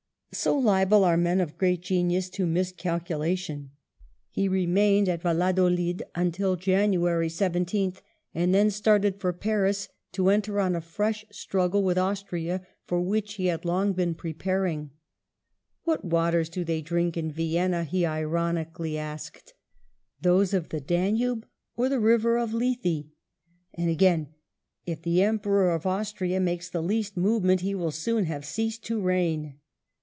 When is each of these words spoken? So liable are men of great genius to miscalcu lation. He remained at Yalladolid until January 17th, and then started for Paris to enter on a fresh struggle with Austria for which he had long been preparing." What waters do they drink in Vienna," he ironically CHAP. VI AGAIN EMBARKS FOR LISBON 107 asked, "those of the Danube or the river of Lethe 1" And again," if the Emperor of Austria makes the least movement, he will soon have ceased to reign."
So 0.33 0.57
liable 0.57 1.03
are 1.03 1.17
men 1.17 1.41
of 1.41 1.57
great 1.57 1.81
genius 1.81 2.29
to 2.31 2.45
miscalcu 2.45 3.19
lation. 3.19 3.67
He 4.29 4.47
remained 4.47 5.09
at 5.09 5.23
Yalladolid 5.23 6.03
until 6.15 6.55
January 6.55 7.27
17th, 7.27 7.97
and 8.33 8.55
then 8.55 8.71
started 8.71 9.19
for 9.19 9.33
Paris 9.33 9.89
to 10.13 10.29
enter 10.29 10.61
on 10.61 10.73
a 10.73 10.79
fresh 10.79 11.25
struggle 11.33 11.83
with 11.83 11.97
Austria 11.97 12.65
for 12.87 13.01
which 13.01 13.33
he 13.33 13.47
had 13.47 13.65
long 13.65 13.91
been 13.91 14.15
preparing." 14.15 14.91
What 15.83 16.05
waters 16.05 16.47
do 16.47 16.63
they 16.63 16.81
drink 16.81 17.17
in 17.17 17.33
Vienna," 17.33 17.83
he 17.83 18.05
ironically 18.05 18.93
CHAP. 18.93 19.01
VI 19.01 19.03
AGAIN 19.03 19.35
EMBARKS 19.35 19.49
FOR 19.49 20.29
LISBON 20.29 20.63
107 20.63 20.63
asked, 20.63 20.63
"those 20.63 20.63
of 20.63 20.69
the 20.69 20.79
Danube 20.79 21.47
or 21.75 21.89
the 21.89 21.99
river 21.99 22.37
of 22.37 22.53
Lethe 22.53 22.85
1" 22.85 23.11
And 23.73 23.89
again," 23.89 24.29
if 24.93 25.01
the 25.01 25.23
Emperor 25.23 25.71
of 25.71 25.85
Austria 25.85 26.39
makes 26.39 26.69
the 26.69 26.81
least 26.81 27.17
movement, 27.17 27.59
he 27.59 27.75
will 27.75 27.91
soon 27.91 28.23
have 28.27 28.45
ceased 28.45 28.85
to 28.85 29.01
reign." 29.01 29.57